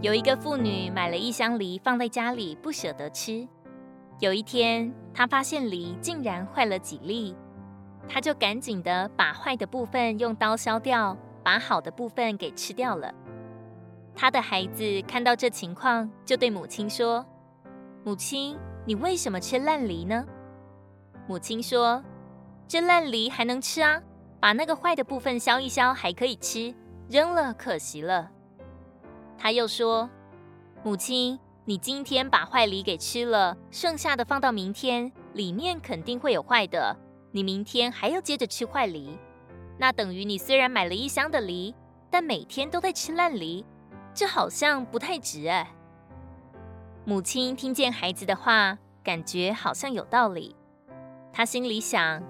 [0.00, 3.48] 有一个妇女买了一箱梨放在家里，不舍得吃。
[4.20, 7.34] 有一天，她发现梨竟然坏了几粒，
[8.08, 13.12] 她就赶紧的把坏的部分用刀削掉，把好的部分给吃掉了。
[14.14, 17.26] 她的孩子看到这情况，就对母亲说
[18.04, 20.24] ：“母亲，你为什么吃烂梨呢？”
[21.26, 22.04] 母亲说
[22.68, 24.00] ：“这烂梨还能吃啊，
[24.38, 26.72] 把那个坏的部分削一削还可以吃，
[27.10, 28.30] 扔了可惜了。”
[29.38, 30.10] 他又说
[30.82, 36.96] ：“母亲，你今天把坏梨给吃了，剩下的放到明天，里面肯定会有坏的。
[37.30, 39.16] 你明天还要接着吃坏梨，
[39.78, 41.74] 那等于你虽然买了一箱的梨，
[42.10, 43.64] 但每天都在吃烂梨，
[44.12, 45.70] 这好像不太值哎。”
[47.06, 50.56] 母亲听见孩子的话，感觉好像有道理。
[51.32, 52.22] 他心里想：“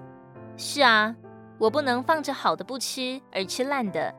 [0.55, 1.15] 是啊，
[1.57, 4.13] 我不能放着好的不吃而吃烂的。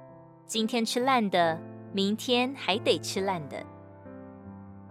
[0.46, 1.58] 今天吃烂的，
[1.92, 3.64] 明天还得吃烂的。”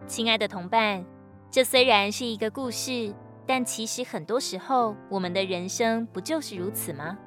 [0.07, 1.05] 亲爱的同伴，
[1.51, 3.13] 这虽然是一个故事，
[3.45, 7.17] 但其实很多时候我们的人生不就是如此吗？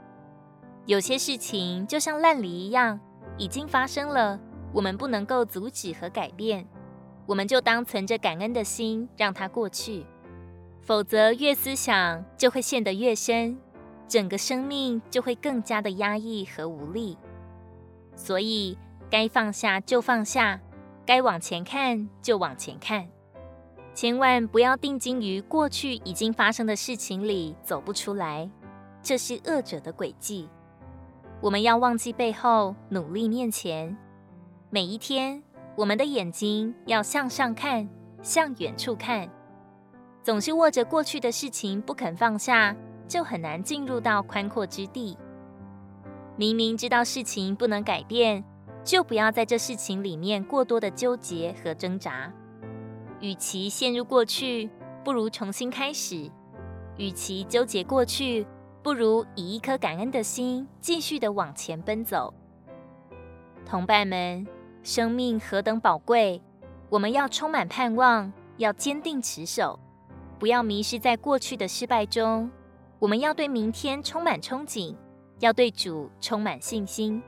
[0.86, 2.98] 有些事情就像烂梨一样，
[3.38, 4.40] 已经发生了，
[4.72, 6.66] 我们不能够阻止和改变，
[7.24, 10.04] 我们就当存着感恩的心，让它过去。
[10.80, 13.56] 否则，越思想就会陷得越深，
[14.08, 17.16] 整个生命就会更加的压抑和无力。
[18.16, 18.76] 所以，
[19.12, 20.58] 该放下就放下，
[21.04, 23.06] 该往前看就往前看，
[23.92, 28.50] 千万不要定睛于过去已经发生的事情里走不出来，
[29.02, 30.48] 这是恶者的诡计。
[31.42, 33.94] 我们要忘记背后，努力面前。
[34.70, 35.42] 每一天，
[35.76, 37.86] 我们的眼睛要向上看，
[38.22, 39.28] 向远处看。
[40.22, 42.74] 总是握着过去的事情不肯放下，
[43.06, 45.18] 就很难进入到宽阔之地。
[46.34, 48.42] 明明知道事情不能改变，
[48.84, 52.32] 就不要在这事情里面过多的纠结和挣扎。
[53.20, 54.68] 与其陷入过去，
[55.04, 56.30] 不如重新开始；
[56.96, 58.46] 与其纠结过去，
[58.82, 62.34] 不如以一颗感恩的心继续的往前奔走。
[63.64, 64.44] 同伴们，
[64.82, 66.42] 生命何等宝贵，
[66.90, 69.78] 我们要充满盼望，要坚定持守。
[70.40, 72.50] 不要迷失在过去的失败中，
[72.98, 74.96] 我们要对明天充满憧憬，
[75.38, 77.22] 要对主充满信心。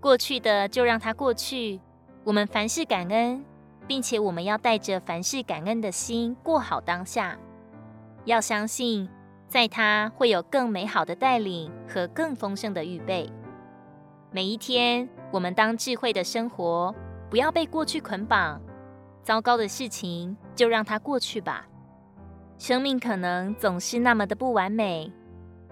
[0.00, 1.78] 过去的就让它过去，
[2.24, 3.44] 我们凡事感恩，
[3.86, 7.38] 并且我们要带着凡事感恩的心过好当下。
[8.24, 9.08] 要相信，
[9.46, 13.30] 在他会有更美好的带领和更丰盛的预备。
[14.30, 16.94] 每一天，我们当智慧的生活，
[17.28, 18.58] 不要被过去捆绑。
[19.22, 21.66] 糟糕的事情就让它过去吧。
[22.56, 25.12] 生命可能总是那么的不完美，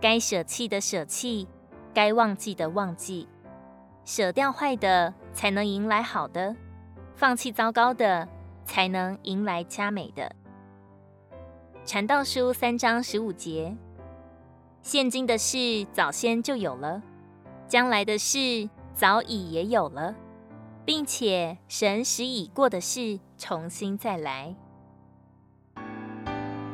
[0.01, 1.49] 该舍弃的舍弃，
[1.95, 3.27] 该忘记的忘记，
[4.09, 6.57] 舍掉坏的才能迎来好的，
[7.15, 8.27] 放弃糟糕的
[8.65, 10.35] 才能迎来佳美的。
[11.85, 13.77] 传道书三章十五节：
[14.81, 17.03] 现今的事早先就有了，
[17.67, 20.15] 将来的事早已也有了，
[20.87, 24.55] 并且神使已过的事重新再来。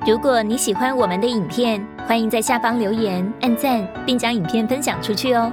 [0.06, 5.52] 如果你喜欢我们的影片，欢迎在下方留言、按赞，并将影片分享出去哦。